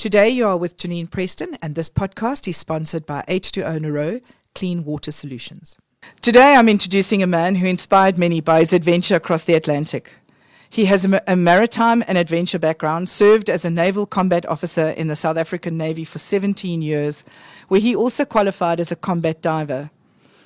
[0.00, 4.18] Today you are with Janine Preston, and this podcast is sponsored by H2O Nero
[4.54, 5.76] Clean Water Solutions.
[6.22, 10.10] Today I'm introducing a man who inspired many by his adventure across the Atlantic.
[10.70, 15.16] He has a, maritime and adventure background, served as a naval combat officer in the
[15.16, 17.22] South African Navy for 17 years,
[17.68, 19.90] where he also qualified as a combat diver.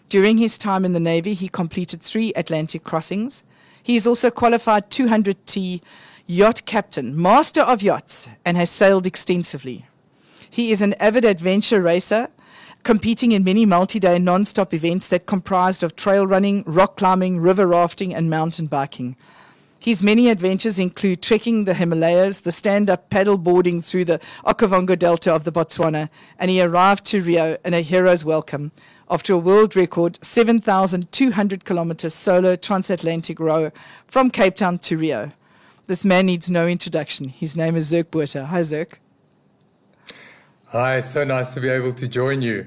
[0.08, 3.44] During his time in the Navy, he completed three Atlantic crossings.
[3.84, 5.80] He is also qualified 200T
[6.26, 9.86] yacht captain, master of yachts, and has sailed extensively.
[10.48, 12.28] He is an avid adventure racer,
[12.82, 17.40] competing in many multi day non stop events that comprised of trail running, rock climbing,
[17.40, 19.16] river rafting, and mountain biking.
[19.78, 24.98] His many adventures include trekking the Himalayas, the stand up paddle boarding through the Okavango
[24.98, 28.72] Delta of the Botswana, and he arrived to Rio in a hero's welcome
[29.10, 33.70] after a world record 7,200 kilometers solo transatlantic row
[34.06, 35.30] from Cape Town to Rio.
[35.86, 37.28] This man needs no introduction.
[37.28, 38.46] His name is Zirk Botha.
[38.46, 39.00] Hi, Zirk.
[40.68, 42.66] Hi, so nice to be able to join you.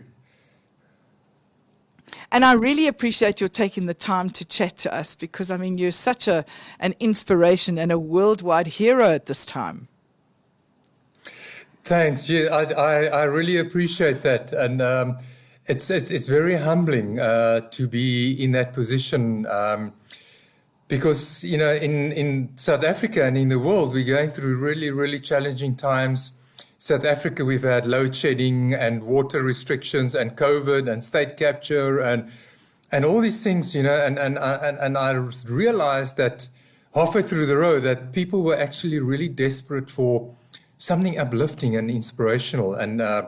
[2.31, 5.77] And I really appreciate your taking the time to chat to us because, I mean,
[5.77, 6.45] you're such a,
[6.79, 9.87] an inspiration and a worldwide hero at this time.
[11.83, 12.29] Thanks.
[12.29, 14.53] Yeah, I, I, I really appreciate that.
[14.53, 15.17] And um,
[15.65, 19.47] it's, it's, it's very humbling uh, to be in that position.
[19.47, 19.93] Um,
[20.87, 24.91] because you know in in South Africa and in the world we're going through really
[24.91, 26.31] really challenging times.
[26.79, 32.31] South Africa we've had load shedding and water restrictions and COVID and state capture and
[32.91, 35.11] and all these things you know and and and, and I
[35.47, 36.47] realized that
[36.93, 40.31] halfway through the road that people were actually really desperate for
[40.77, 43.27] something uplifting and inspirational and uh,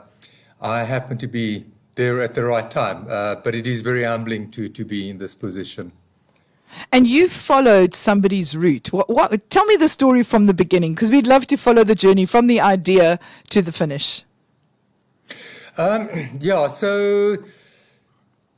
[0.61, 1.65] I happened to be
[1.95, 5.17] there at the right time uh, but it is very humbling to to be in
[5.17, 5.91] this position.
[6.91, 8.91] And you followed somebody's route.
[8.93, 11.95] What, what, tell me the story from the beginning, because we'd love to follow the
[11.95, 14.23] journey from the idea to the finish.
[15.77, 16.09] Um,
[16.39, 17.37] yeah, so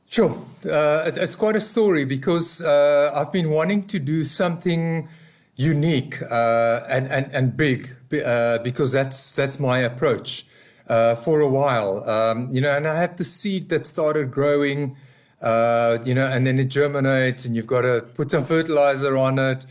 [0.08, 0.36] sure,
[0.66, 5.08] uh, it, it's quite a story because uh, I've been wanting to do something
[5.56, 7.90] unique uh, and, and and big
[8.24, 10.46] uh, because that's that's my approach
[10.88, 12.08] uh, for a while.
[12.08, 14.96] Um, you know, and I had the seed that started growing
[15.42, 19.38] uh, you know, and then it germinates and you've got to put some fertilizer on
[19.38, 19.66] it.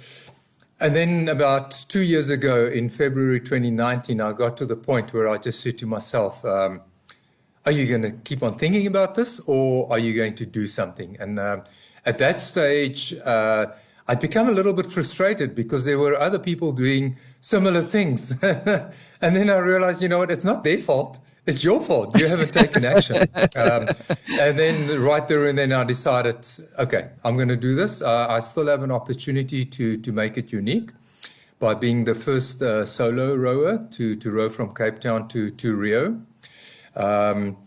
[0.79, 5.29] And then about two years ago in February 2019, I got to the point where
[5.29, 6.81] I just said to myself, um,
[7.65, 10.65] are you going to keep on thinking about this or are you going to do
[10.67, 11.15] something?
[11.19, 11.63] And um,
[12.05, 13.67] at that stage, uh,
[14.07, 18.31] I'd become a little bit frustrated because there were other people doing similar things.
[18.43, 22.17] and then I realized, you know what, it's not their fault it's your fault.
[22.17, 23.27] You haven't taken action.
[23.55, 23.87] Um,
[24.39, 26.47] and then right there and then I decided,
[26.77, 28.01] okay, I'm going to do this.
[28.01, 30.91] Uh, I still have an opportunity to to make it unique
[31.59, 35.75] by being the first uh, solo rower to to row from Cape Town to to
[35.75, 36.21] Rio.
[36.95, 37.57] Um,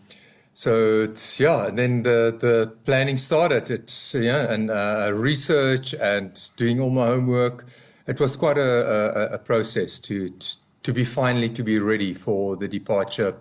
[0.53, 3.69] so it's, yeah, and then the the planning started.
[3.69, 7.65] It's yeah, and uh, research and doing all my homework.
[8.07, 12.13] It was quite a, a, a process to, to to be finally to be ready
[12.13, 13.35] for the departure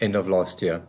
[0.00, 0.82] end of last year.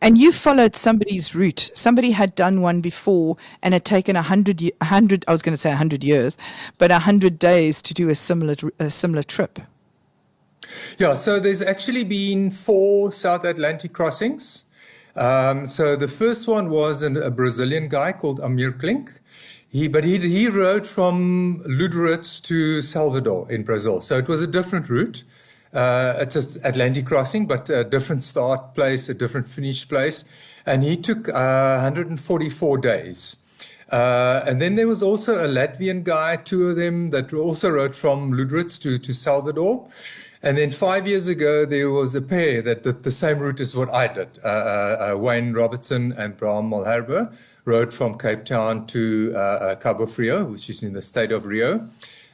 [0.00, 1.70] And you followed somebody's route.
[1.74, 5.24] Somebody had done one before and had taken a hundred, hundred.
[5.26, 6.36] I was going to say a hundred years,
[6.78, 9.60] but a hundred days to do a similar, a similar trip.
[10.98, 11.14] Yeah.
[11.14, 14.64] So there's actually been four South Atlantic crossings.
[15.16, 19.10] Um, so the first one was an, a Brazilian guy called Amir Klink.
[19.70, 24.02] He, but he he rode from Lüderitz to Salvador in Brazil.
[24.02, 25.24] So it was a different route.
[25.72, 30.24] Uh, it's an Atlantic crossing, but a different start place, a different finish place.
[30.66, 33.38] And he took uh, 144 days.
[33.90, 37.94] Uh, and then there was also a Latvian guy, two of them that also rode
[37.94, 39.86] from Lüderitz to, to Salvador.
[40.42, 43.76] And then five years ago, there was a pair that did the same route as
[43.76, 44.40] what I did.
[44.42, 47.32] Uh, uh, uh Wayne Robertson and Bram Malherbe
[47.64, 51.46] rode from Cape Town to uh, uh, Cabo Frio, which is in the state of
[51.46, 51.86] Rio.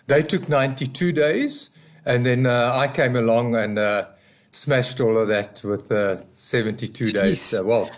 [0.06, 1.70] They took 92 days.
[2.08, 4.06] And then uh, I came along and uh,
[4.50, 7.12] smashed all of that with uh, 72 Jeez.
[7.12, 7.54] days.
[7.54, 7.90] Uh, well,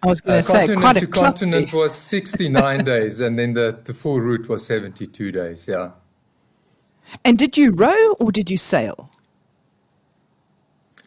[0.00, 3.92] I was going to say, continent to continent was 69 days, and then the, the
[3.92, 5.66] full route was 72 days.
[5.66, 5.90] Yeah.
[7.24, 9.10] And did you row or did you sail?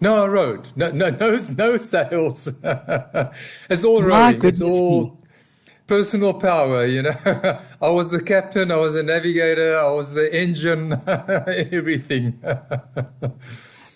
[0.01, 0.75] No, I rowed.
[0.75, 2.49] No, no, no, no sails.
[3.69, 4.43] it's all rowing.
[4.43, 5.17] It's all
[5.91, 7.11] personal power, you know.
[7.81, 12.41] I was the captain, I was the navigator, I was the engine, everything.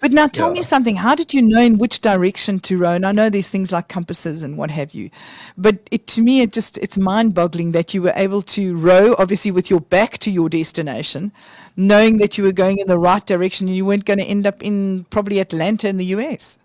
[0.01, 0.55] But now tell yeah.
[0.55, 0.95] me something.
[0.97, 2.91] How did you know in which direction to row?
[2.91, 5.09] And I know there's things like compasses and what have you.
[5.57, 9.49] But it, to me, it just it's mind-boggling that you were able to row, obviously
[9.49, 11.31] with your back to your destination,
[11.75, 14.45] knowing that you were going in the right direction and you weren't going to end
[14.45, 16.59] up in probably Atlanta in the US.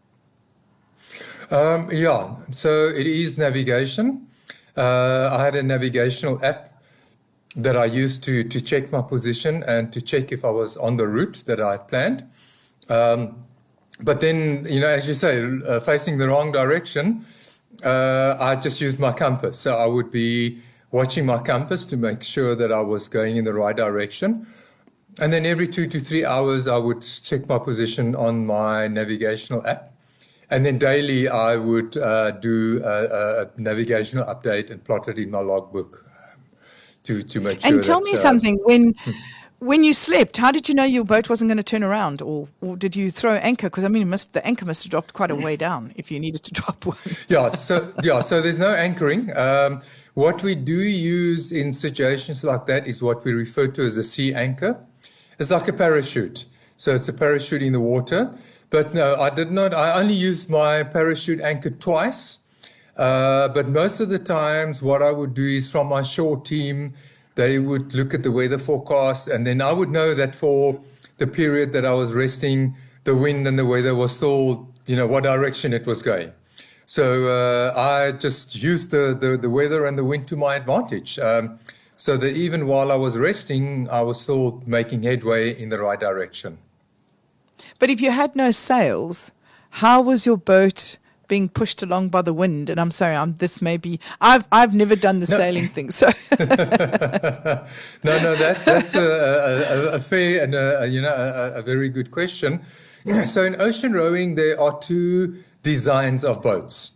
[1.50, 4.26] Um, yeah, so it is navigation.
[4.76, 6.82] Uh, I had a navigational app
[7.56, 10.96] that I used to to check my position and to check if I was on
[10.96, 12.24] the route that I had planned.
[12.88, 13.44] Um,
[14.02, 17.24] but then, you know, as you say, uh, facing the wrong direction,
[17.84, 19.58] uh, I just used my compass.
[19.58, 23.44] So I would be watching my compass to make sure that I was going in
[23.44, 24.46] the right direction.
[25.20, 29.66] And then every two to three hours, I would check my position on my navigational
[29.66, 29.89] app.
[30.50, 35.30] And then daily, I would uh, do a, a, navigational update and plot it in
[35.30, 36.40] my logbook um,
[37.04, 37.72] to, to make sure.
[37.72, 38.94] And tell that, me uh, something when.
[39.60, 42.48] when you slept, how did you know your boat wasn't going to turn around, or,
[42.62, 43.68] or did you throw anchor?
[43.68, 46.18] Because I mean, must, the anchor must have dropped quite a way down if you
[46.18, 46.96] needed to drop one.
[47.28, 49.36] yeah, so yeah, so there's no anchoring.
[49.36, 49.82] Um,
[50.14, 54.02] what we do use in situations like that is what we refer to as a
[54.02, 54.82] sea anchor.
[55.38, 56.46] It's like a parachute.
[56.76, 58.34] So it's a parachute in the water.
[58.70, 59.74] But no, I did not.
[59.74, 62.38] I only used my parachute anchor twice.
[62.96, 66.94] Uh, but most of the times, what I would do is from my shore team,
[67.34, 70.78] they would look at the weather forecast, and then I would know that for
[71.16, 75.06] the period that I was resting, the wind and the weather was still, you know,
[75.06, 76.32] what direction it was going.
[76.84, 81.18] So uh, I just used the, the, the, weather and the wind to my advantage.
[81.18, 81.58] Um,
[81.96, 86.00] so that even while I was resting, I was still making headway in the right
[86.00, 86.58] direction.
[87.80, 89.32] But if you had no sails,
[89.70, 90.98] how was your boat
[91.28, 92.68] being pushed along by the wind?
[92.68, 95.36] And I'm sorry, I'm, this may be I've I've never done the no.
[95.36, 96.06] sailing thing, so
[96.38, 96.44] no,
[98.04, 102.12] no, that, that's a, a, a, fair and a, you know a, a very good
[102.12, 102.62] question.
[103.26, 106.92] So in ocean rowing, there are two designs of boats.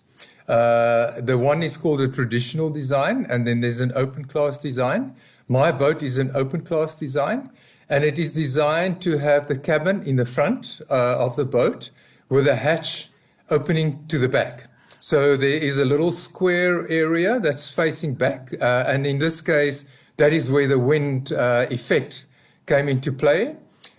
[0.46, 5.16] Uh, the one is called a traditional design, and then there's an open class design.
[5.48, 7.48] My boat is an open class design,
[7.88, 11.90] and it is designed to have the cabin in the front uh, of the boat
[12.28, 13.08] with a hatch
[13.50, 14.68] opening to the back.
[15.00, 19.84] So there is a little square area that's facing back, uh, and in this case,
[20.16, 22.24] that is where the wind uh, effect
[22.66, 23.56] came into play.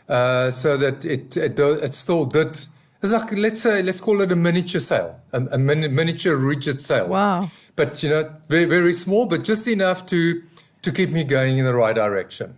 [0.07, 2.59] Uh, so that it, it, it still did
[3.05, 7.07] it's like let's say let's call it a miniature sail, a, a miniature rigid sail.
[7.07, 7.49] Wow!
[7.75, 10.41] But you know, very very small, but just enough to
[10.81, 12.57] to keep me going in the right direction.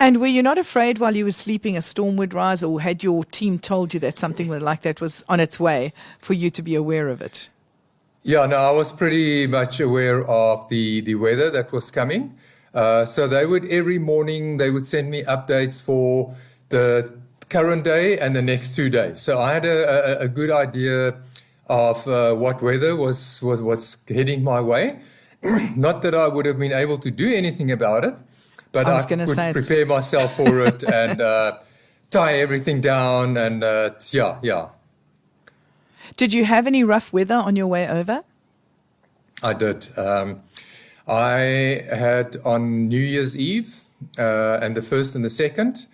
[0.00, 3.02] And were you not afraid while you were sleeping a storm would rise, or had
[3.02, 6.62] your team told you that something like that was on its way for you to
[6.62, 7.48] be aware of it?
[8.22, 12.36] Yeah, no, I was pretty much aware of the, the weather that was coming.
[12.74, 16.34] Uh, so they would every morning they would send me updates for
[16.68, 17.16] the
[17.48, 19.20] current day and the next two days.
[19.20, 21.14] So I had a, a, a good idea
[21.68, 25.00] of uh, what weather was, was, was heading my way.
[25.76, 28.14] Not that I would have been able to do anything about it,
[28.72, 31.58] but I, was I could say prepare myself for it and uh,
[32.10, 33.36] tie everything down.
[33.36, 34.68] And uh, yeah, yeah.
[36.16, 38.24] Did you have any rough weather on your way over?
[39.42, 39.88] I did.
[39.96, 40.40] Um,
[41.06, 43.84] I had on New Year's Eve
[44.18, 45.86] uh, and the first and the second.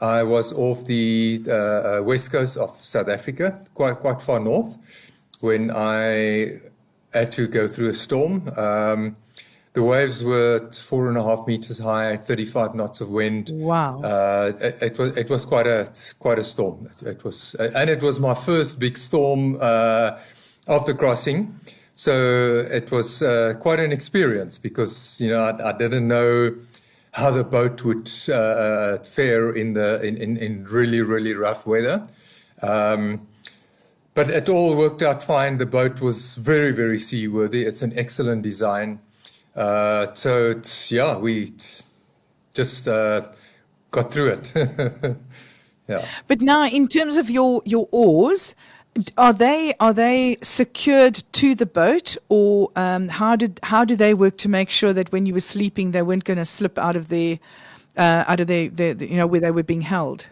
[0.00, 4.78] I was off the uh, uh, west coast of South Africa, quite quite far north,
[5.40, 6.60] when I
[7.12, 8.50] had to go through a storm.
[8.56, 9.16] Um,
[9.72, 13.50] the waves were four and a half meters high, 35 knots of wind.
[13.52, 14.02] Wow!
[14.02, 16.90] Uh, it, it, was it was quite a quite a storm.
[16.96, 20.18] It, it was and it was my first big storm uh,
[20.66, 21.54] of the crossing,
[21.94, 26.56] so it was uh, quite an experience because you know I, I didn't know
[27.12, 31.64] how the boat would uh, uh, fare in the in, in, in, really really rough
[31.66, 32.06] weather.
[32.62, 33.28] Um,
[34.14, 35.58] but it all worked out fine.
[35.58, 37.62] The boat was very very seaworthy.
[37.62, 38.98] It's an excellent design.
[39.54, 41.50] Uh, so yeah, we
[42.54, 43.22] just uh,
[43.90, 44.52] got through it.
[45.88, 46.04] yeah.
[46.26, 48.54] But now, in terms of your your oars,
[49.16, 54.14] are they are they secured to the boat, or um, how did how do they
[54.14, 56.96] work to make sure that when you were sleeping they weren't going to slip out
[56.96, 57.38] of their
[57.96, 60.26] uh, out of their, their, you know where they were being held?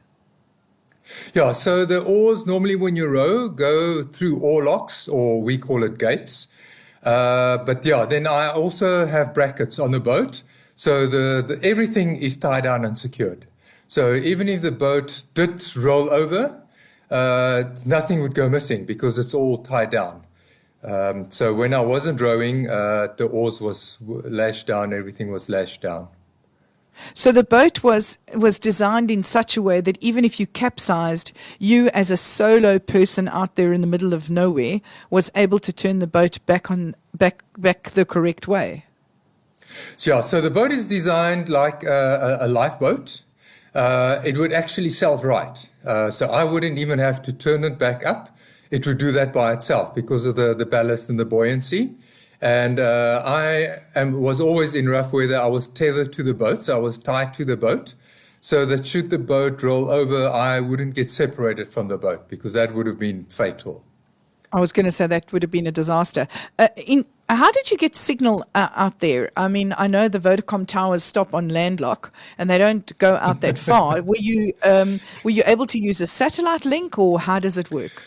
[1.34, 5.82] Yeah, so the oars normally when you row go through oar locks, or we call
[5.82, 6.48] it gates.
[7.08, 10.42] Uh, but yeah, then I also have brackets on the boat,
[10.74, 13.46] so the, the everything is tied down and secured.
[13.86, 16.62] So even if the boat did roll over,
[17.10, 20.26] uh, nothing would go missing because it's all tied down.
[20.82, 25.80] Um, so when I wasn't rowing, uh, the oars was lashed down, everything was lashed
[25.80, 26.08] down.
[27.14, 31.32] So the boat was was designed in such a way that even if you capsized,
[31.58, 35.72] you as a solo person out there in the middle of nowhere was able to
[35.72, 38.84] turn the boat back on back back the correct way.
[39.98, 43.24] Yeah, so the boat is designed like a, a, lifeboat.
[43.74, 45.70] Uh, it would actually self right.
[45.84, 48.36] Uh, so I wouldn't even have to turn it back up.
[48.70, 51.94] It would do that by itself because of the, the ballast and the buoyancy.
[52.40, 55.36] And uh, I am, was always in rough weather.
[55.36, 57.94] I was tethered to the boat, so I was tied to the boat,
[58.40, 62.52] so that should the boat roll over, I wouldn't get separated from the boat because
[62.52, 63.84] that would have been fatal.
[64.52, 66.26] I was going to say that would have been a disaster.
[66.58, 69.30] Uh, in how did you get signal uh, out there?
[69.36, 73.42] I mean, I know the Vodacom towers stop on landlock, and they don't go out
[73.42, 74.00] that far.
[74.10, 77.70] were you um, were you able to use a satellite link, or how does it
[77.70, 78.02] work?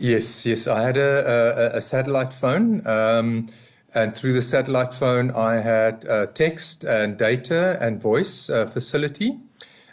[0.00, 0.68] Yes, yes.
[0.68, 3.48] I had a, a, a satellite phone, um,
[3.92, 9.40] and through the satellite phone, I had uh, text and data and voice uh, facility.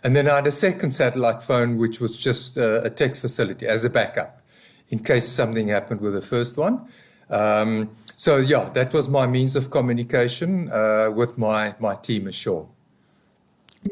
[0.03, 3.65] And then I had a second satellite phone, which was just uh, a text facility
[3.65, 4.43] as a backup
[4.89, 6.87] in case something happened with the first one.
[7.31, 12.69] Um, so, yeah, that was my means of communication uh, with my, my team ashore.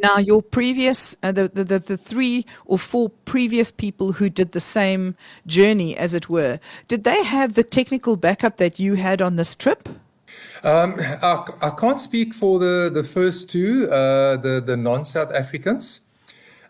[0.02, 4.60] Now, your previous, uh, the, the, the three or four previous people who did the
[4.60, 9.36] same journey, as it were, did they have the technical backup that you had on
[9.36, 9.88] this trip?
[10.64, 15.32] Um, I, I, can't speak for the, the first two, uh, the, the non South
[15.32, 16.00] Africans.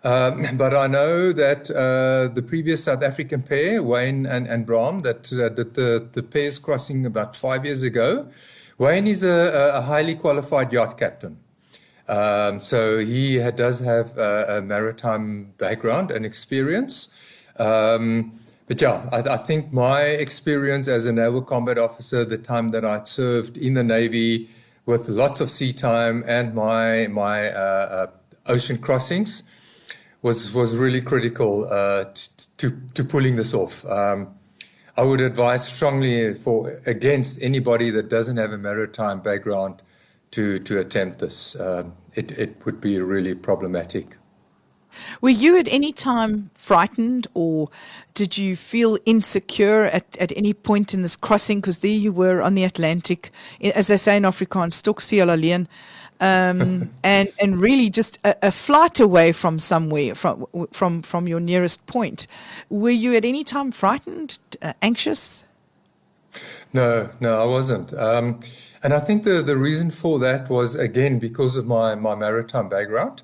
[0.03, 5.01] Um, but I know that uh, the previous South African pair, Wayne and, and Bram,
[5.01, 8.27] that uh, did the, the pairs crossing about five years ago,
[8.77, 11.37] Wayne is a, a highly qualified yacht captain.
[12.07, 17.07] Um, so he does have a, a, maritime background and experience.
[17.57, 18.33] Um,
[18.67, 22.83] but yeah, I, I, think my experience as a naval combat officer, the time that
[22.83, 24.49] I served in the Navy
[24.85, 28.07] with lots of sea time and my, my uh, uh,
[28.47, 29.43] ocean crossings,
[30.21, 32.05] was, was really critical uh,
[32.57, 33.85] to, to pulling this off.
[33.85, 34.35] Um,
[34.95, 39.81] I would advise strongly for against anybody that doesn't have a maritime background
[40.33, 41.59] to, to attempt this.
[41.59, 44.17] Um, it, it would be really problematic.
[45.21, 47.69] Were you at any time frightened or
[48.13, 51.61] did you feel insecure at, at any point in this crossing?
[51.61, 55.67] Because there you were on the Atlantic, as they say in Afrikaans, Stokseel alleen,
[56.19, 61.39] um, and, and really just a, a, flight away from somewhere, from, from, from your
[61.39, 62.27] nearest point.
[62.69, 65.43] Were you at any time frightened, uh, anxious?
[66.73, 67.93] No, no, I wasn't.
[67.93, 68.39] Um,
[68.81, 72.67] and I think the, the reason for that was, again, because of my, my maritime
[72.67, 73.21] background.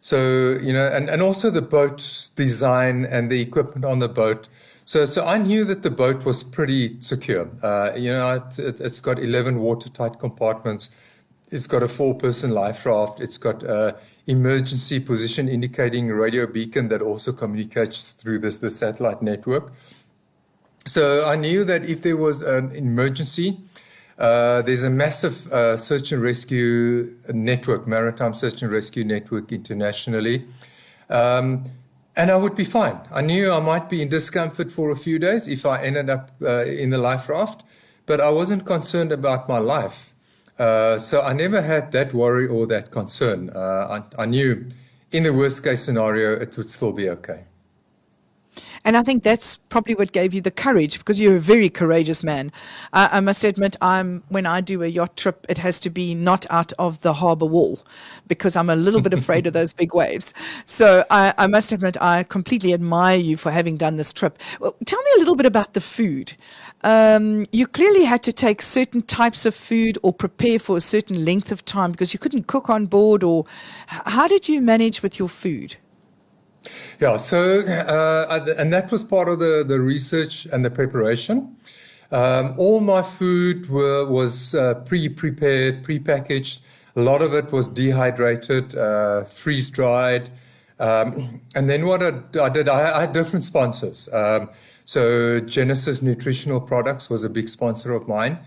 [0.00, 4.48] So, you know, and, and also the boat design and the equipment on the boat.
[4.84, 7.50] So, so I knew that the boat was pretty secure.
[7.62, 11.22] Uh, you know, it, it, has got 11 watertight compartments.
[11.50, 13.20] It's got a four person life raft.
[13.20, 13.96] It's got a
[14.26, 19.72] emergency position indicating radio beacon that also communicates through this, the satellite network.
[20.86, 23.58] So I knew that if there was an emergency,
[24.18, 30.44] uh, there's a massive uh, search and rescue network, maritime search and rescue network internationally.
[31.10, 31.64] Um,
[32.16, 32.98] and I would be fine.
[33.12, 36.30] I knew I might be in discomfort for a few days if I ended up
[36.40, 37.64] uh, in the life raft,
[38.06, 40.12] but I wasn't concerned about my life.
[40.58, 43.50] Uh, so I never had that worry or that concern.
[43.50, 44.66] Uh, I, I knew
[45.10, 47.44] in the worst case scenario, it would still be okay.
[48.86, 52.22] And I think that's probably what gave you the courage because you're a very courageous
[52.22, 52.52] man.
[52.92, 56.46] I must admit, I'm when I do a yacht trip, it has to be not
[56.50, 57.80] out of the harbour wall
[58.28, 60.32] because I'm a little bit afraid of those big waves.
[60.66, 64.38] So I, I, must admit, I completely admire you for having done this trip.
[64.60, 66.36] Well, tell me a little bit about the food.
[66.84, 71.24] Um, you clearly had to take certain types of food or prepare for a certain
[71.24, 73.24] length of time because you couldn't cook on board.
[73.24, 73.46] Or
[73.88, 75.76] how did you manage with your food?
[77.00, 81.56] Yeah, so, uh, and that was part of the, the research and the preparation.
[82.10, 86.62] Um, all my food were, was uh, pre prepared, pre packaged.
[86.94, 90.30] A lot of it was dehydrated, uh, freeze dried.
[90.78, 94.12] Um, and then what I, I did, I, I, had different sponsors.
[94.12, 94.50] Um,
[94.84, 98.38] so, Genesis Nutritional Products was a big sponsor of mine.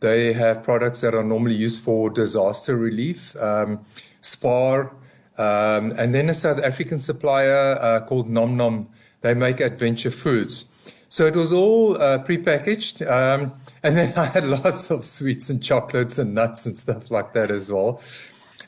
[0.00, 3.34] They have products that are normally used for disaster relief.
[3.36, 3.84] Um,
[4.20, 4.92] Spar
[5.38, 8.88] um, and then a South African supplier uh, called Nom Nom,
[9.20, 10.68] they make adventure foods.
[11.08, 13.08] So it was all uh, prepackaged.
[13.08, 17.32] Um, and then I had lots of sweets and chocolates and nuts and stuff like
[17.34, 18.02] that as well.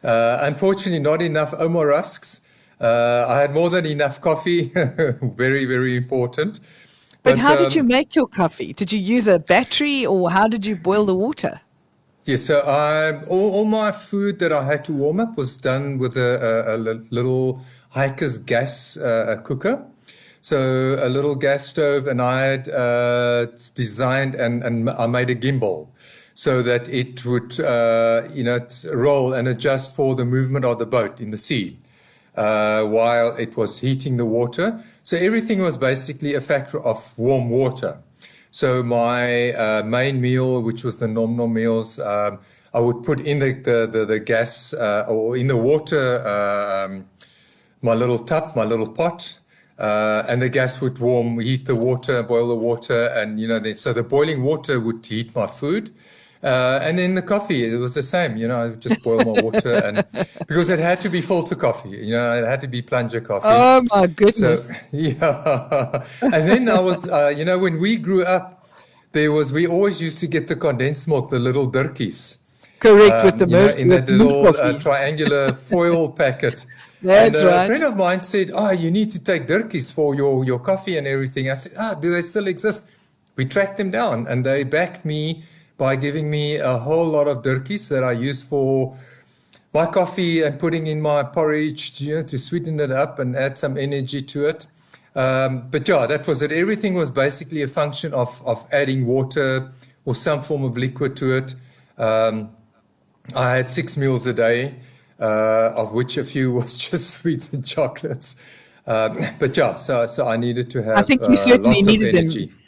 [0.03, 2.47] Uh, unfortunately, not enough Ouma rusks.
[2.81, 4.73] Uh, I had more than enough coffee.
[4.75, 6.61] very, very important.
[7.23, 8.73] But, but how um, did you make your coffee?
[8.73, 11.61] Did you use a battery or how did you boil the water?
[12.31, 15.99] Yes, so I, all, all my food that I had to warm up was done
[15.99, 17.61] with a, a, a little
[17.91, 19.85] hiker's gas uh, cooker.
[20.41, 20.57] So
[21.05, 25.89] a little gas stove, and I had uh, designed and, and I made a gimbal
[26.33, 28.61] so that it would, uh, you know,
[28.95, 31.79] roll and adjust for the movement of the boat in the sea
[32.37, 34.81] uh, while it was heating the water.
[35.03, 37.99] So everything was basically a factor of warm water.
[38.51, 42.41] So my uh, main meal, which was the nom nom meals, um,
[42.75, 47.07] I would put in the the, the, the gas uh, or in the water, um,
[47.81, 49.39] my little tub, my little pot,
[49.79, 53.63] uh, and the gas would warm, heat the water, boil the water, and you know,
[53.73, 55.91] so the boiling water would heat my food.
[56.43, 58.37] Uh, and then the coffee, it was the same.
[58.37, 59.97] You know, I would just boil my water, and
[60.49, 61.91] because it had to be filter coffee.
[61.91, 63.47] You know, it had to be plunger coffee.
[63.49, 64.69] Oh my goodness!
[64.69, 68.67] So, yeah, and then I was, uh, you know, when we grew up,
[69.13, 72.39] there was we always used to get the condensed milk, the little durkies.
[72.79, 76.65] Correct um, with the milk know, in that little uh, triangular foil packet.
[77.03, 77.65] That's and, uh, right.
[77.65, 80.97] A friend of mine said, "Oh, you need to take durkies for your your coffee
[80.97, 82.87] and everything." I said, "Ah, do they still exist?"
[83.37, 85.45] We tracked them down, and they backed me
[85.81, 88.99] by giving me a whole lot of durkies that I use for
[89.73, 93.57] my coffee and putting in my porridge you know, to sweeten it up and add
[93.57, 94.67] some energy to it.
[95.17, 96.53] Um, but yeah, that was it.
[96.53, 99.73] Everything was basically a function of, of adding water
[100.05, 101.55] or some form of liquid to it.
[101.97, 102.51] Um,
[103.35, 104.75] I had six meals a day,
[105.19, 108.37] uh, of which a few was just sweets and chocolates.
[108.87, 110.99] Um, but yeah, so so I needed to have.
[110.99, 112.47] I think you uh, certainly needed energy.
[112.47, 112.60] them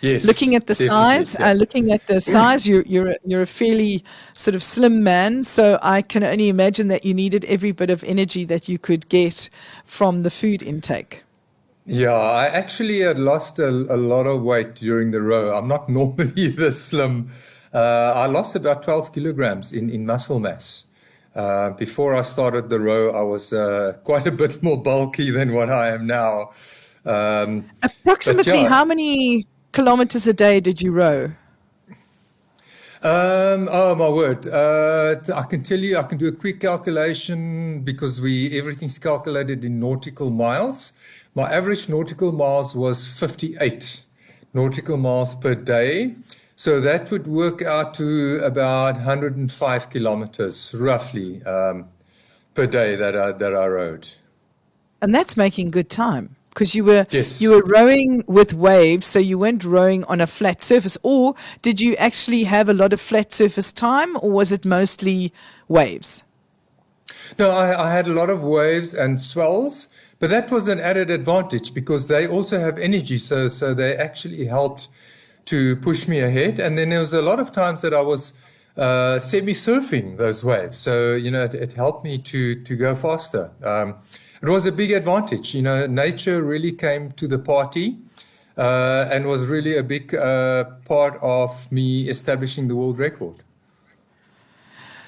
[0.00, 0.24] Yes.
[0.24, 1.50] looking at the size, yeah.
[1.50, 4.02] uh, looking at the size, you're you're a, you're a fairly
[4.34, 5.44] sort of slim man.
[5.44, 9.08] So I can only imagine that you needed every bit of energy that you could
[9.08, 9.50] get
[9.84, 11.22] from the food intake.
[11.86, 15.56] Yeah, I actually had lost a, a lot of weight during the row.
[15.56, 17.28] I'm not normally this slim.
[17.72, 20.86] Uh, I lost about 12 kilograms in, in muscle mass.
[21.34, 25.52] Uh, before I started the row, I was uh, quite a bit more bulky than
[25.52, 26.50] what I am now.
[27.04, 28.68] Um, Approximately yeah.
[28.68, 31.32] how many kilometers a day did you row?
[33.02, 34.46] Um, oh my word!
[34.46, 39.64] Uh, I can tell you, I can do a quick calculation because we everything's calculated
[39.64, 40.92] in nautical miles.
[41.34, 44.02] My average nautical miles was 58
[44.52, 46.16] nautical miles per day,
[46.54, 51.88] so that would work out to about 105 kilometers roughly um,
[52.52, 54.08] per day that I, that I rode.
[55.00, 57.40] And that's making good time because you were Yes.
[57.40, 60.98] you were rowing with waves, so you weren't rowing on a flat surface.
[61.02, 65.32] Or did you actually have a lot of flat surface time, or was it mostly
[65.68, 66.22] waves?
[67.38, 71.10] No, I, I had a lot of waves and swells, but that was an added
[71.10, 73.18] advantage because they also have energy.
[73.18, 74.88] So, so they actually helped
[75.46, 76.60] to push me ahead.
[76.60, 78.38] And then there was a lot of times that I was
[78.76, 80.78] uh, semi surfing those waves.
[80.78, 83.50] So, you know, it, it helped me to, to go faster.
[83.62, 83.96] Um,
[84.42, 85.54] it was a big advantage.
[85.54, 87.98] You know, nature really came to the party.
[88.58, 93.36] Uh, and was really a big uh, part of me establishing the world record.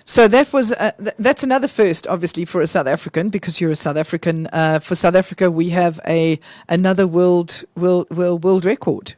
[0.06, 3.72] So that was uh, th- that's another first, obviously, for a South African because you're
[3.72, 4.46] a South African.
[4.52, 9.14] Uh, for South Africa, we have a another world world world, world record,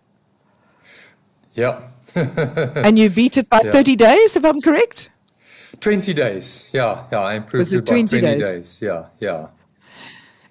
[1.55, 1.81] Yeah.
[2.17, 3.73] and you beat it by Yeah.
[3.73, 5.11] 30 days, if I'm correct.
[5.81, 6.71] 20 days.
[6.73, 7.21] Yeah, yeah.
[7.21, 8.43] I improved Was it it by 20 20 days?
[8.49, 8.79] days.
[8.83, 9.47] Yeah, yeah.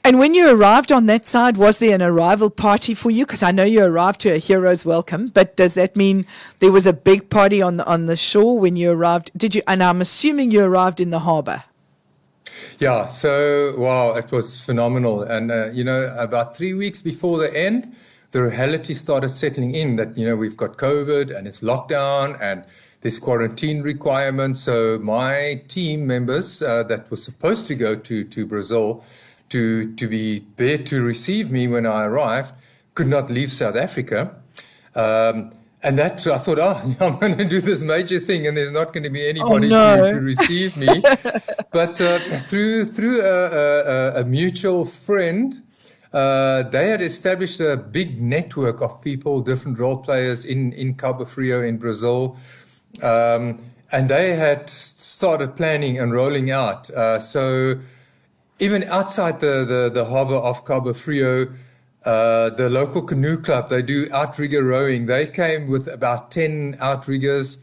[0.06, 3.26] And when you arrived on that side, was there an arrival party for you?
[3.26, 6.26] Because I know you arrived to a hero's welcome, but does that mean
[6.60, 9.32] there was a big party on the on the shore when you arrived?
[9.38, 9.62] Did you?
[9.66, 11.64] And I'm assuming you arrived in the harbour.
[12.80, 15.22] Yeah, so wow, it was phenomenal.
[15.24, 17.96] And, uh, you know, about three weeks before the end,
[18.32, 22.66] the reality started settling in that, you know, we've got COVID and it's lockdown and
[23.02, 24.58] this quarantine requirement.
[24.58, 29.04] So my team members uh, that were supposed to go to, to Brazil
[29.54, 32.54] to, to be there to receive me when I arrived
[32.96, 34.36] could not leave South Africa.
[34.96, 38.72] Um, and that I thought, oh, I'm going to do this major thing, and there's
[38.72, 39.98] not going to be anybody no.
[39.98, 40.88] to, to receive me.
[41.72, 45.62] but uh, through through a, a, a mutual friend,
[46.14, 51.26] uh, they had established a big network of people, different role players in in Cabo
[51.26, 52.38] Frio in Brazil,
[53.02, 53.60] um,
[53.92, 56.90] and they had started planning and rolling out.
[56.92, 57.76] Uh, so
[58.64, 61.48] even outside the, the, the harbor of Cabo Frio,
[62.06, 65.06] uh, the local canoe club, they do outrigger rowing.
[65.06, 67.58] They came with about 10 outriggers.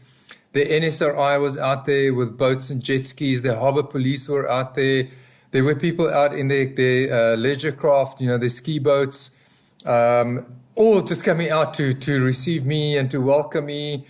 [0.53, 3.41] The NSRI was out there with boats and jet skis.
[3.41, 5.07] The harbor police were out there.
[5.49, 9.31] There were people out in their, their uh, leisure craft, you know, their ski boats,
[9.87, 14.05] um, all just coming out to, to receive me and to welcome me.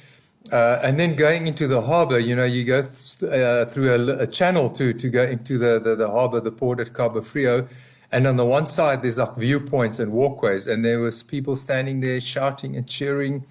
[0.51, 4.23] Uh, and then going into the harbor, you know, you go th- uh, through a,
[4.23, 7.65] a, channel to, to go into the, the, the harbor, the port at Cabo Frio.
[8.11, 12.01] And on the one side, there's like viewpoints and walkways, and there was people standing
[12.01, 13.45] there shouting and cheering.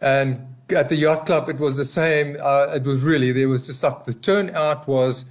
[0.00, 2.36] And at the yacht club, it was the same.
[2.42, 5.26] Uh, it was really there was just like the turnout was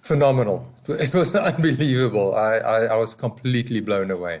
[0.00, 0.66] phenomenal.
[0.88, 2.34] It was unbelievable.
[2.34, 4.40] I, I, I was completely blown away.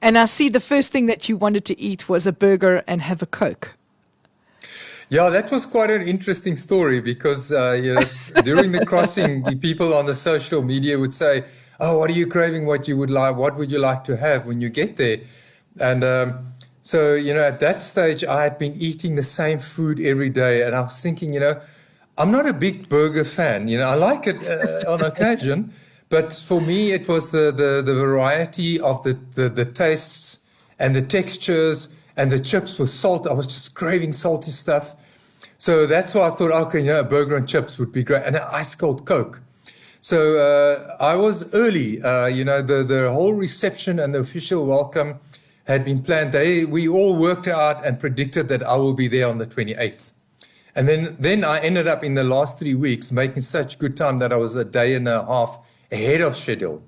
[0.00, 3.02] And I see the first thing that you wanted to eat was a burger and
[3.02, 3.76] have a coke.
[5.10, 8.04] Yeah, that was quite an interesting story because uh, you know,
[8.42, 11.44] during the crossing, the people on the social media would say,
[11.80, 12.66] "Oh, what are you craving?
[12.66, 13.36] What you would like?
[13.36, 15.20] What would you like to have when you get there?"
[15.80, 16.40] And um,
[16.82, 20.62] so, you know, at that stage, I had been eating the same food every day,
[20.62, 21.60] and I was thinking, you know,
[22.18, 23.68] I'm not a big burger fan.
[23.68, 25.72] You know, I like it uh, on occasion,
[26.10, 30.40] but for me, it was the the, the variety of the, the the tastes
[30.78, 31.88] and the textures
[32.18, 33.26] and the chips with salt.
[33.26, 34.94] I was just craving salty stuff.
[35.56, 38.36] So that's why I thought, okay, know, a burger and chips would be great, and
[38.36, 39.40] an ice cold Coke.
[40.00, 42.02] So uh, I was early.
[42.02, 45.20] Uh, you know, the the whole reception and the official welcome
[45.64, 46.32] had been planned.
[46.32, 50.12] They we all worked out and predicted that I will be there on the 28th.
[50.74, 54.18] And then then I ended up in the last three weeks making such good time
[54.18, 55.58] that I was a day and a half
[55.90, 56.82] ahead of schedule.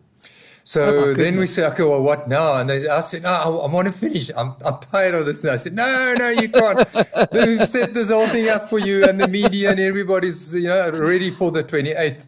[0.71, 2.59] So oh then we said, okay, well, what now?
[2.59, 4.31] And they, I said, no, I, I want to finish.
[4.37, 5.55] I'm, I'm tired of this now.
[5.55, 6.87] I said, no, no, you can't.
[7.33, 10.91] We've set this whole thing up for you and the media and everybody's, you know,
[10.91, 12.25] ready for the 28th.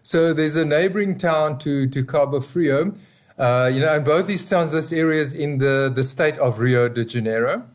[0.00, 2.94] So there's a neighboring town to, to Cabo Frio.
[3.36, 6.60] Uh, you know, and both these towns, this area is in the, the state of
[6.60, 7.68] Rio de Janeiro.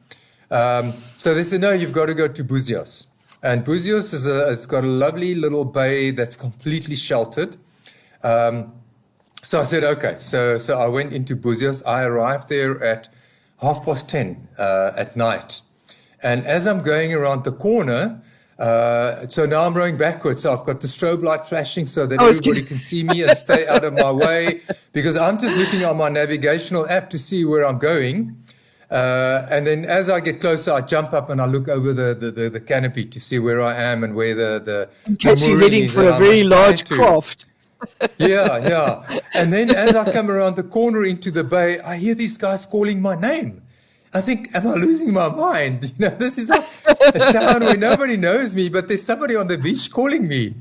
[0.49, 3.05] Um, so they said, no, you've got to go to Buzios.
[3.43, 7.57] And Buzios is a, it's got a lovely little bay that's completely sheltered.
[8.23, 8.73] Um,
[9.41, 10.15] so I said, okay.
[10.19, 11.86] So, so I went into Buzios.
[11.88, 13.10] I arrived there at
[13.62, 15.62] half past 10 uh, at night.
[16.21, 18.21] And as I'm going around the corner,
[18.58, 20.41] uh, so now I'm rowing backwards.
[20.41, 23.65] So I've got the strobe light flashing so that everybody can see me and stay
[23.67, 27.65] out of my way because I'm just looking on my navigational app to see where
[27.65, 28.38] I'm going.
[28.91, 32.13] Uh, and then as I get closer, I jump up and I look over the,
[32.13, 35.47] the, the, the canopy to see where I am and where the, the, In case
[35.47, 37.45] you're heading for a very large craft
[38.17, 39.19] yeah, yeah.
[39.33, 42.65] And then as I come around the corner into the bay, I hear these guys
[42.65, 43.61] calling my name.
[44.13, 45.93] I think, am I losing my mind?
[45.99, 49.47] You know, this is a, a town where nobody knows me, but there's somebody on
[49.47, 50.55] the beach calling me.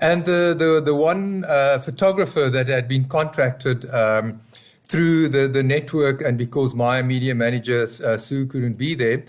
[0.00, 4.40] And the the the one uh, photographer that had been contracted um,
[4.82, 9.24] through the the network, and because my media manager uh, Sue couldn't be there,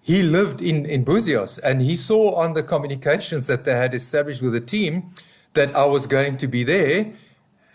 [0.00, 4.40] he lived in in Buzios, and he saw on the communications that they had established
[4.40, 5.10] with the team
[5.54, 7.12] that I was going to be there.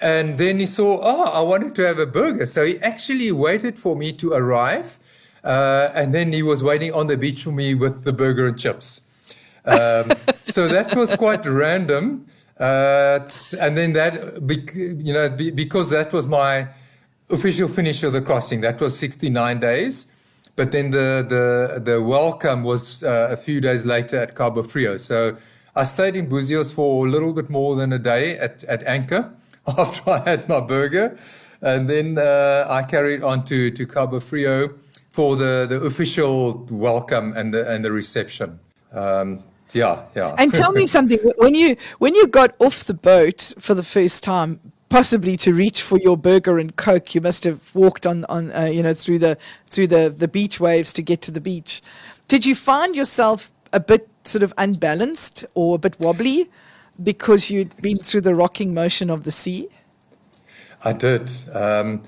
[0.01, 2.45] And then he saw, oh, I wanted to have a burger.
[2.45, 4.97] So he actually waited for me to arrive.
[5.43, 8.59] Uh, and then he was waiting on the beach for me with the burger and
[8.59, 9.01] chips.
[9.65, 10.11] Um,
[10.41, 12.27] so that was quite random.
[12.57, 13.19] Uh,
[13.59, 14.13] and then that,
[14.75, 16.67] you know, because that was my
[17.29, 20.11] official finish of the crossing, that was 69 days.
[20.55, 24.97] But then the, the, the welcome was uh, a few days later at Cabo Frio.
[24.97, 25.37] So
[25.75, 29.33] I stayed in Buzios for a little bit more than a day at, at Anchor
[29.77, 31.17] after I had my burger.
[31.61, 34.75] And then uh, I carried on to, to Cabo Frio
[35.09, 38.59] for the, the official welcome and the, and the reception.
[38.91, 40.35] Um, yeah, yeah.
[40.37, 41.19] And tell me something.
[41.37, 45.81] When you when you got off the boat for the first time, possibly to reach
[45.81, 49.19] for your burger and coke, you must have walked on on uh, you know through
[49.19, 51.81] the through the the beach waves to get to the beach.
[52.27, 56.49] Did you find yourself a bit sort of unbalanced or a bit wobbly
[57.01, 59.69] because you'd been through the rocking motion of the sea?
[60.83, 61.31] I did.
[61.53, 62.03] Um,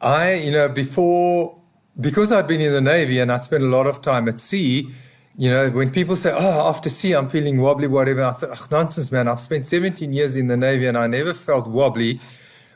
[0.00, 1.60] I, you know, before,
[2.00, 4.90] because I'd been in the Navy and I spent a lot of time at sea,
[5.36, 9.10] you know, when people say, oh, after sea, I'm feeling wobbly, whatever, I thought, nonsense,
[9.10, 9.26] man.
[9.26, 12.20] I've spent 17 years in the Navy and I never felt wobbly.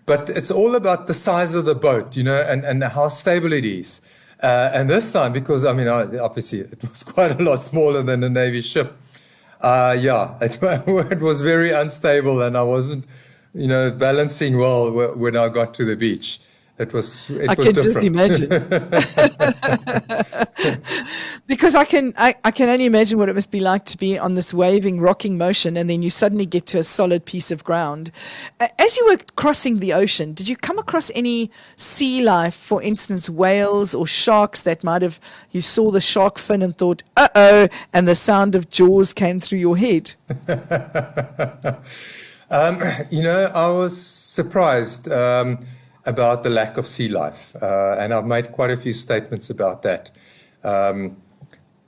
[0.07, 3.53] But it's all about the size of the boat, you know, and, and how stable
[3.53, 4.01] it is.
[4.43, 8.23] Uh, and this time, because I mean, obviously it was quite a lot smaller than
[8.23, 8.97] a Navy ship.
[9.61, 13.05] Uh, yeah, it, it, was very unstable and I wasn't,
[13.53, 16.39] you know, balancing well when I got to the beach.
[16.79, 17.31] It was.
[17.31, 17.95] It I was can different.
[17.95, 18.49] just imagine.
[21.49, 24.17] because I can, I, I can only imagine what it must be like to be
[24.17, 27.65] on this waving, rocking motion, and then you suddenly get to a solid piece of
[27.65, 28.13] ground.
[28.79, 33.29] As you were crossing the ocean, did you come across any sea life, for instance,
[33.29, 35.19] whales or sharks that might have
[35.51, 39.41] you saw the shark fin and thought, "Uh oh," and the sound of jaws came
[39.41, 40.13] through your head?
[42.51, 42.79] um,
[43.11, 45.11] you know, I was surprised.
[45.11, 45.59] Um,
[46.09, 47.55] about the lack of sea life.
[47.63, 50.11] Uh, and I've made quite a few statements about that.
[50.65, 51.19] Um,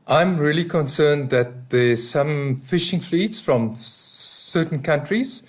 [0.06, 5.42] I'm really concerned that there's some fishing fleets from certain countries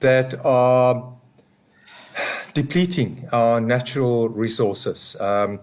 [0.00, 1.12] that are
[2.52, 5.16] depleting our natural resources.
[5.20, 5.60] Um,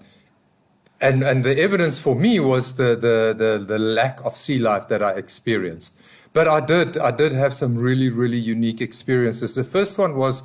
[1.01, 4.87] and, and the evidence for me was the, the, the, the lack of sea life
[4.87, 5.99] that I experienced.
[6.31, 9.55] But I did, I did have some really, really unique experiences.
[9.55, 10.43] The first one was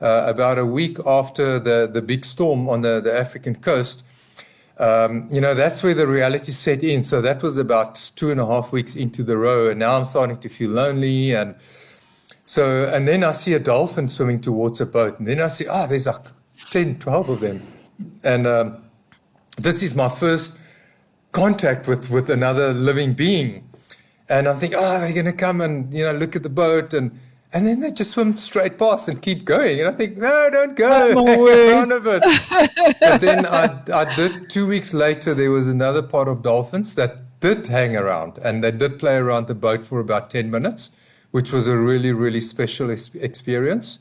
[0.00, 4.04] uh, about a week after the, the big storm on the, the African coast.
[4.78, 7.04] Um, you know, that's where the reality set in.
[7.04, 9.68] So that was about two and a half weeks into the row.
[9.68, 11.34] And now I'm starting to feel lonely.
[11.34, 11.54] And
[12.46, 15.18] so, and then I see a dolphin swimming towards a boat.
[15.18, 16.24] And then I see, oh, there's like
[16.70, 17.66] 10, 12 of them.
[18.24, 18.82] And um,
[19.58, 20.56] this is my first
[21.32, 23.68] contact with, with another living being.
[24.30, 26.94] And I'm thinking, oh, they're going to come and, you know, look at the boat.
[26.94, 27.20] And,
[27.52, 29.80] and then they just swim straight past and keep going.
[29.80, 31.12] And I think, no, don't go.
[31.14, 32.22] None of it.
[33.00, 37.40] but then I, I did, two weeks later, there was another part of dolphins that
[37.40, 40.94] did hang around and they did play around the boat for about 10 minutes,
[41.32, 43.98] which was a really, really special experience.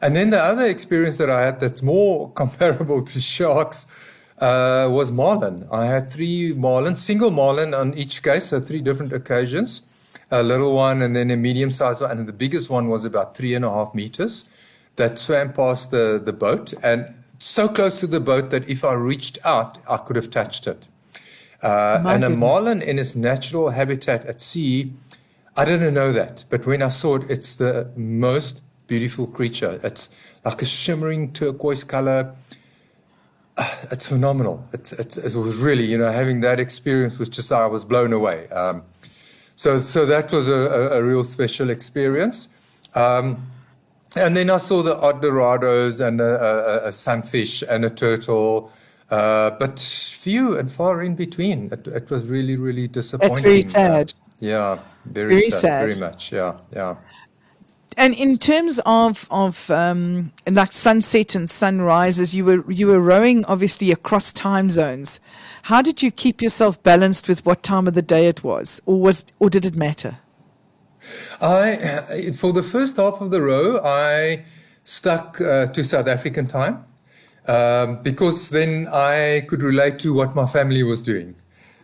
[0.00, 5.10] And then the other experience that I had that's more comparable to sharks uh, was
[5.10, 5.66] marlin.
[5.72, 9.80] I had three marlin, single marlin on each case, so three different occasions
[10.30, 12.18] a little one and then a medium sized one.
[12.18, 14.50] And the biggest one was about three and a half meters
[14.96, 17.06] that swam past the, the boat and
[17.38, 20.88] so close to the boat that if I reached out, I could have touched it.
[21.62, 24.92] Uh, and a marlin in its natural habitat at sea,
[25.56, 26.44] I didn't know that.
[26.50, 29.80] But when I saw it, it's the most beautiful creature.
[29.82, 30.08] It's
[30.44, 32.34] like a shimmering turquoise color.
[33.56, 34.64] Uh, it's phenomenal.
[34.72, 38.12] It's, it's, it was really, you know, having that experience was just, I was blown
[38.12, 38.48] away.
[38.48, 38.82] Um,
[39.58, 42.46] so, so that was a, a, real special experience.
[42.94, 43.44] Um,
[44.14, 48.70] and then I saw the odd dorados and a, a, a sunfish and a turtle,
[49.10, 51.72] uh, but few and far in between.
[51.72, 53.32] It, it, was really, really disappointing.
[53.34, 54.14] That's very sad.
[54.38, 56.30] Yeah, very, very sad, sad, Very much.
[56.30, 56.94] Yeah, yeah.
[57.98, 63.44] And in terms of of um, like sunset and sunrises, you were you were rowing
[63.46, 65.18] obviously across time zones.
[65.62, 69.00] How did you keep yourself balanced with what time of the day it was, or
[69.00, 70.16] was, or did it matter?
[71.40, 74.44] I, for the first half of the row, I
[74.84, 76.84] stuck uh, to South African time
[77.46, 81.34] um, because then I could relate to what my family was doing.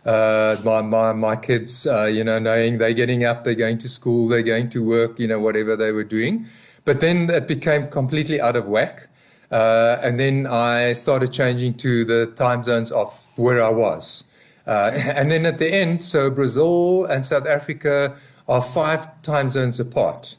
[0.05, 3.89] Uh, my, my, my kids, uh, you know, knowing they're getting up, they're going to
[3.89, 6.45] school, they're going to work, you know, whatever they were doing.
[6.85, 9.09] But then it became completely out of whack.
[9.51, 14.25] Uh, and then I started changing to the time zones of where I was.
[14.67, 18.15] Uh, and then at the end, so Brazil and South Africa
[18.47, 20.35] are five time zones apart.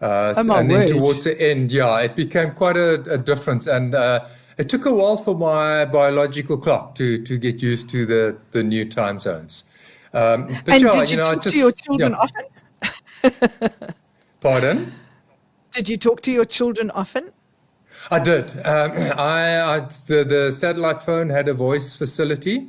[0.00, 3.66] Uh, oh and then towards the end, yeah, it became quite a, a difference.
[3.66, 4.24] And uh,
[4.58, 8.62] it took a while for my biological clock to, to get used to the, the
[8.62, 9.64] new time zones.
[10.12, 12.18] Um, but and yeah, did you, you know, talk just, to your children yeah.
[12.18, 13.94] often?
[14.40, 14.92] Pardon?
[15.72, 17.32] Did you talk to your children often?
[18.10, 18.50] I did.
[18.66, 22.68] Um, I, I the, the satellite phone had a voice facility.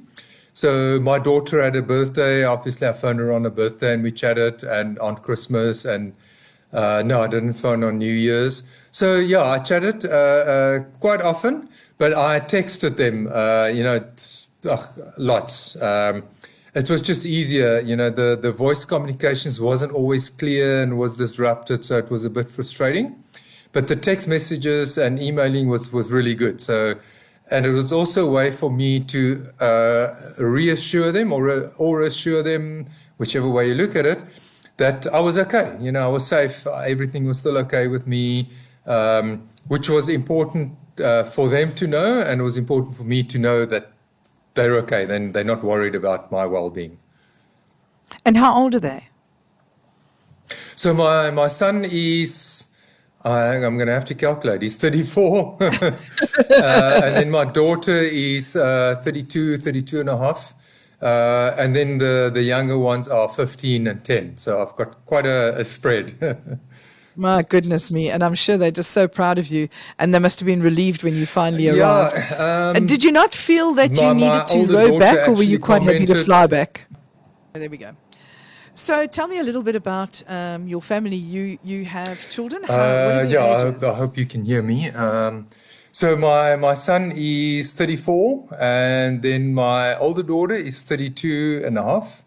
[0.54, 2.44] So my daughter had a birthday.
[2.44, 5.86] Obviously, I phoned her on her birthday and we chatted, and on Christmas.
[5.86, 6.14] And
[6.74, 8.64] uh, no, I didn't phone on New Year's.
[8.92, 13.28] So yeah, I chatted uh, uh, quite often, but I texted them.
[13.32, 14.04] Uh, you know,
[14.70, 15.82] ugh, lots.
[15.82, 16.24] Um,
[16.74, 17.80] it was just easier.
[17.80, 22.26] You know, the the voice communications wasn't always clear and was disrupted, so it was
[22.26, 23.24] a bit frustrating.
[23.74, 26.62] But the text messages and emailing was, was really good.
[26.62, 26.96] So,
[27.50, 32.44] and it was also a way for me to uh, reassure them or, or assure
[32.44, 34.24] them, whichever way you look at it,
[34.78, 35.76] that I was okay.
[35.80, 36.66] You know, I was safe.
[36.68, 38.50] Everything was still okay with me,
[38.86, 43.24] um, which was important uh, for them to know, and it was important for me
[43.24, 43.92] to know that
[44.54, 45.06] they're okay.
[45.06, 46.98] Then they're not worried about my well-being.
[48.26, 49.10] And how old are they?
[50.76, 52.70] So my my son is
[53.24, 54.62] I, am going to have to calculate.
[54.62, 55.58] He's 34.
[55.62, 55.92] uh,
[56.50, 60.54] and then my daughter is uh, 32, 32 and a half.
[61.04, 64.38] Uh, and then the, the younger ones are 15 and 10.
[64.38, 66.16] So I've got quite a, a spread.
[67.16, 68.10] My goodness me.
[68.10, 69.68] And I'm sure they're just so proud of you.
[70.00, 72.16] And they must have been relieved when you finally arrived.
[72.16, 75.44] Yeah, um, and did you not feel that you needed to row back, or were
[75.44, 76.88] you quite happy to fly back?
[77.52, 77.96] There we go.
[78.76, 81.16] So tell me a little bit about um, your family.
[81.16, 82.64] You you have children?
[82.64, 84.90] How, uh, yeah, I hope, I hope, you can hear me.
[84.90, 85.48] Um,
[85.94, 91.84] so my my son is 34, and then my older daughter is 32 and a
[91.84, 92.26] half,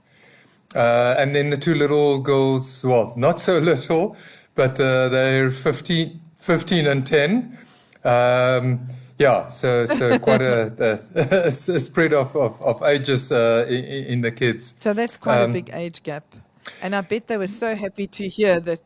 [0.77, 2.85] uh, and then the two little girls.
[2.85, 4.17] Well, not so little,
[4.55, 7.59] but uh, they're 15, 15 and 10.
[8.05, 8.87] Um,
[9.19, 14.21] yeah, so so quite a, a, a spread of, of, of ages uh, in, in,
[14.21, 14.75] the kids.
[14.79, 16.37] So that's quite um, a big age gap,
[16.83, 18.81] and I bet they were so happy to hear that.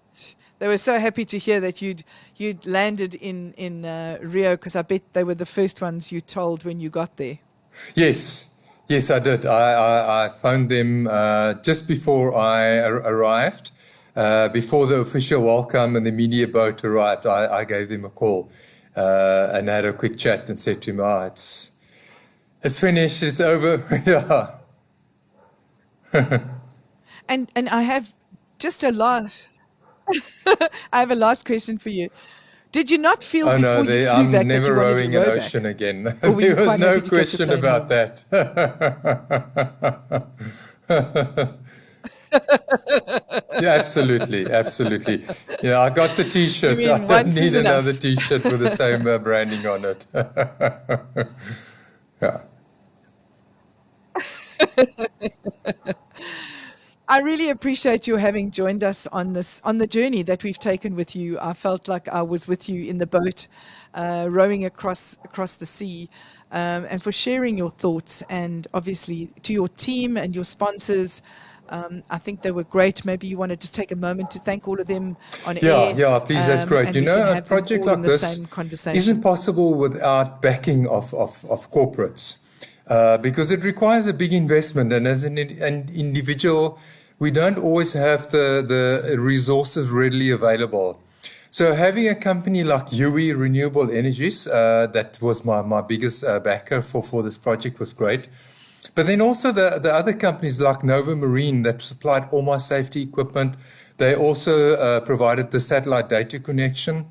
[0.61, 2.05] They were so happy to hear that you'd
[2.37, 6.21] you'd landed in in uh, Rio because I bet they were the first ones you
[6.21, 7.39] told when you got there.
[7.95, 8.51] Yes,
[8.87, 9.47] yes, I did.
[9.47, 13.73] I I, I phoned them uh, just before I ar- arrived,
[14.15, 17.25] uh, before the official welcome and the media boat arrived.
[17.25, 18.51] I, I gave them a call
[18.95, 21.71] uh, and had a quick chat and said to them, "Ah, oh, it's
[22.63, 23.23] it's finished.
[23.23, 24.59] It's over." yeah.
[27.31, 28.13] and and I have
[28.59, 29.47] just a last.
[30.93, 32.11] I have a last question for you.
[32.73, 33.49] Did you not feel?
[33.49, 35.73] Oh no, they, I'm never rowing an ocean back?
[35.73, 36.05] again.
[36.21, 37.89] there was no question about home?
[37.89, 38.25] that.
[43.61, 45.25] yeah, absolutely, absolutely.
[45.63, 46.79] Yeah, I got the T-shirt.
[46.79, 50.07] I don't need another T-shirt with the same uh, branding on it.
[52.23, 52.43] yeah.
[57.11, 60.95] I really appreciate you having joined us on this on the journey that we've taken
[60.95, 61.41] with you.
[61.41, 63.49] I felt like I was with you in the boat,
[63.95, 66.09] uh, rowing across across the sea,
[66.53, 71.21] um, and for sharing your thoughts and obviously to your team and your sponsors.
[71.69, 73.05] Um, I think they were great.
[73.05, 75.63] Maybe you want to just take a moment to thank all of them on yeah,
[75.63, 75.91] air.
[75.91, 76.95] Yeah, yeah, please, that's um, great.
[76.95, 82.39] You know, a project like this isn't possible without backing of, of, of corporates
[82.89, 84.93] uh, because it requires a big investment.
[84.93, 86.81] And as an, an individual,
[87.21, 91.01] we don't always have the, the resources readily available.
[91.51, 96.41] So having a company like Youi Renewable Energies, uh, that was my, my biggest uh,
[96.41, 98.27] backer for, for this project was great.
[98.95, 103.03] But then also the, the other companies like Nova Marine that supplied all my safety
[103.03, 103.55] equipment.
[103.99, 107.07] They also uh, provided the satellite data connection.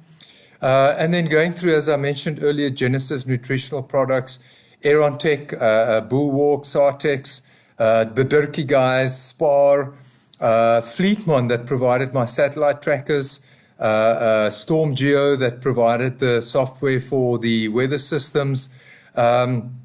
[0.61, 4.39] Uh, and then going through, as I mentioned earlier, Genesis Nutritional Products,
[4.83, 7.41] Aeron Tech, uh, uh Bulwark, Sartex,
[7.79, 9.93] the Durkee guys, Spar,
[10.39, 13.45] uh, Fleetmon that provided my satellite trackers,
[13.79, 18.69] StormGeo that provided the software for the weather systems.
[19.15, 19.79] Um,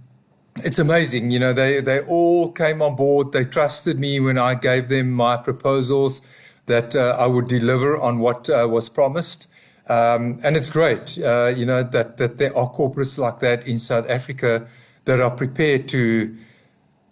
[0.59, 1.31] it's amazing.
[1.31, 3.33] You know, they, they all came on board.
[3.33, 6.23] They trusted me when I gave them my proposals
[6.67, 9.49] that uh, I would deliver on what uh, was promised.
[9.89, 13.79] Um, and it's great, uh, you know, that, that there are corporates like that in
[13.79, 14.67] South Africa
[15.05, 16.35] that are prepared to,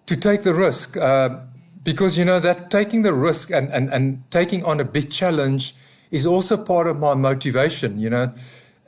[0.06, 0.96] to take the risk.
[0.96, 1.40] Uh,
[1.82, 5.74] because, you know, that taking the risk and, and, and taking on a big challenge
[6.10, 8.32] is also part of my motivation, you know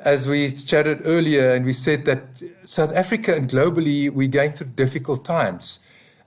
[0.05, 4.69] as we chatted earlier, and we said that South Africa and globally, we're going through
[4.69, 5.81] difficult times.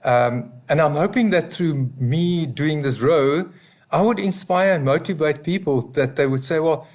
[0.04, 3.48] Um, and I'm hoping that through me doing this row,
[3.90, 6.88] I would inspire and motivate people that they would say, well,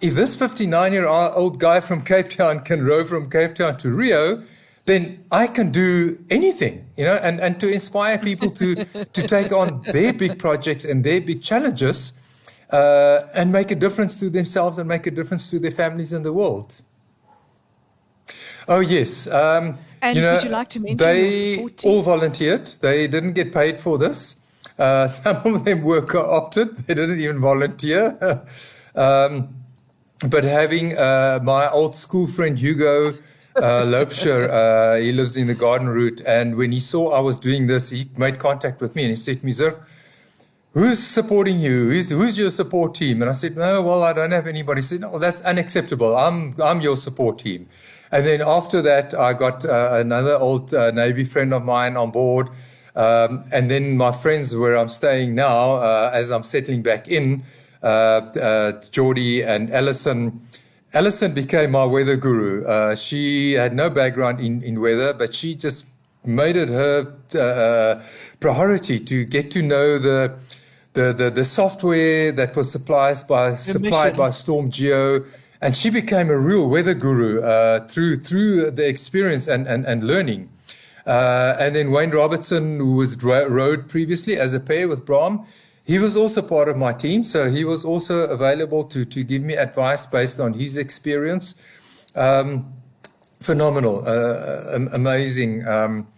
[0.00, 3.90] if this 59 year old guy from Cape Town can row from Cape Town to
[3.90, 4.42] Rio,
[4.84, 9.50] then I can do anything, you know, and, and to inspire people to, to take
[9.52, 12.20] on their big projects and their big challenges
[12.70, 16.24] uh, and make a difference to themselves and make a difference to their families and
[16.24, 16.82] the world.
[18.68, 19.26] Oh yes.
[19.26, 22.66] Um, and you know, would you like to mention they all volunteered.
[22.66, 24.40] They didn't get paid for this.
[24.78, 26.76] Uh, some of them were co-opted.
[26.78, 28.18] They didn't even volunteer.
[28.94, 29.48] um,
[30.28, 33.14] but having uh, my old school friend Hugo
[33.56, 33.84] uh,
[34.50, 37.90] uh, he lives in the Garden Route, and when he saw I was doing this,
[37.90, 39.80] he made contact with me and he said to me, "Sir."
[40.74, 41.88] who's supporting you?
[41.90, 43.22] Who's, who's your support team?
[43.22, 44.80] And I said, no, well, I don't have anybody.
[44.80, 46.16] He said, no, that's unacceptable.
[46.16, 47.68] I'm, I'm your support team.
[48.10, 52.10] And then after that, I got uh, another old uh, Navy friend of mine on
[52.10, 52.50] board.
[52.96, 57.44] Um, and then my friends where I'm staying now, uh, as I'm settling back in,
[57.82, 60.42] uh, uh, Geordie and Ellison.
[60.94, 62.64] Ellison became my weather guru.
[62.64, 65.86] Uh, she had no background in, in weather, but she just
[66.24, 68.00] made it her
[68.40, 70.38] priority to get to know the
[70.94, 75.26] the, the, the software that was supplied by, supplied by StormGeo.
[75.60, 80.04] And she became a real weather guru uh, through, through the experience and, and, and
[80.04, 80.50] learning.
[81.06, 85.44] Uh, and then Wayne Robertson, who was rowed previously as a pair with Bram,
[85.84, 87.24] he was also part of my team.
[87.24, 91.54] So he was also available to, to give me advice based on his experience.
[92.16, 92.72] Um,
[93.40, 95.66] phenomenal, uh, amazing.
[95.66, 96.08] Um,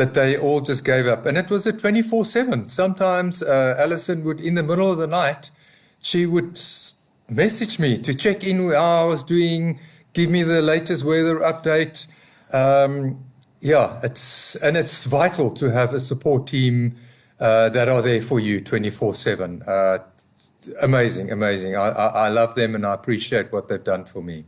[0.00, 1.26] that they all just gave up.
[1.26, 2.68] And it was a 24 7.
[2.68, 5.50] Sometimes uh, Alison would, in the middle of the night,
[6.00, 6.58] she would
[7.28, 9.78] message me to check in how I was doing,
[10.14, 12.06] give me the latest weather update.
[12.50, 13.24] Um,
[13.60, 17.09] yeah, it's and it's vital to have a support team uh,
[17.40, 19.62] that are there for you 24 uh, 7.
[20.82, 21.74] Amazing, amazing.
[21.74, 24.44] I, I, I love them and I appreciate what they've done for me.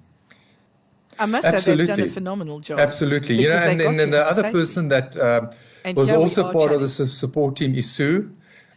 [1.19, 1.87] I must Absolutely.
[1.87, 2.79] say they've done a phenomenal job.
[2.79, 3.37] Absolutely.
[3.37, 5.51] You know, and, and then the other person that um,
[5.95, 6.75] was also part chatting.
[6.75, 8.31] of the support team is Sue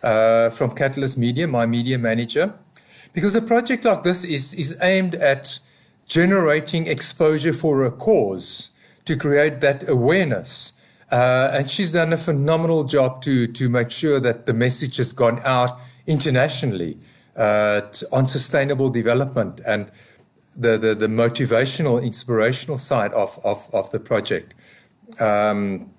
[0.04, 2.54] uh, from Catalyst Media, my media manager.
[3.14, 5.60] Because a project like this is, is aimed at
[6.08, 8.72] generating exposure for a cause
[9.06, 10.74] to create that awareness.
[11.12, 15.14] Uh, and she's done a phenomenal job to, to make sure that the message has
[15.14, 16.98] gone out internationally
[17.36, 17.82] uh,
[18.12, 19.92] on sustainable development and
[20.56, 24.56] the, the, the, motivational, inspirational side of, of, of the project.
[25.20, 25.92] Um,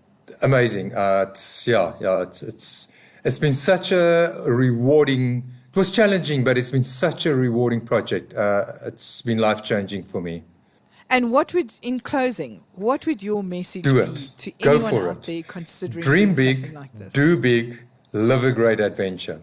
[0.42, 0.94] amazing.
[0.94, 2.88] Uh, it's, yeah, yeah, it's, it's,
[3.24, 8.34] it's been such a rewarding, it was challenging, but it's been such a rewarding project.
[8.34, 10.42] Uh, it's been life changing for me.
[11.08, 14.30] And what would, in closing, what would your message do it.
[14.38, 15.22] to Go anyone for out it.
[15.22, 17.12] there considering Dream big, like this?
[17.12, 19.40] do big, live a great adventure.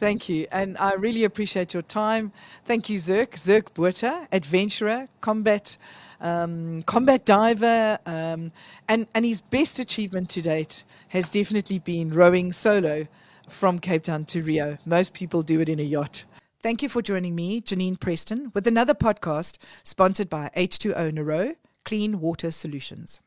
[0.00, 0.46] Thank you.
[0.50, 2.32] And I really appreciate your time.
[2.64, 3.36] Thank you, Zirk.
[3.36, 5.76] Zirk Botha, adventurer, combat,
[6.20, 7.98] um, combat diver.
[8.06, 8.50] Um,
[8.88, 13.06] and, and his best achievement to date has definitely been rowing solo
[13.48, 14.78] from Cape Town to Rio.
[14.84, 16.24] Most people do it in a yacht.
[16.64, 22.18] Thank you for joining me, Janine Preston, with another podcast sponsored by H2O Nero Clean
[22.18, 23.20] Water Solutions.